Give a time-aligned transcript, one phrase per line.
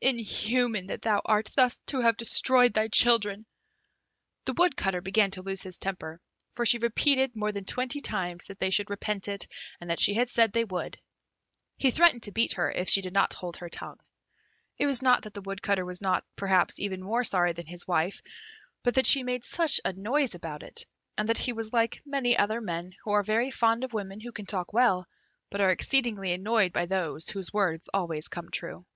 [0.00, 3.44] Inhuman that thou art, thus to have destroyed thy children!"
[4.46, 6.18] The Woodcutter began to lose his temper,
[6.54, 9.46] for she repeated more than twenty times that they should repent it,
[9.82, 10.98] and that she had said they would.
[11.76, 14.00] He threatened to beat her if she did not hold her tongue.
[14.78, 18.22] It was not that the Woodcutter was not, perhaps, even more sorry than his wife,
[18.82, 20.86] but that she made such a noise about it,
[21.18, 24.32] and that he was like many other men who are very fond of women who
[24.32, 25.06] can talk well,
[25.50, 28.86] but are exceedingly annoyed by those whose words always come true.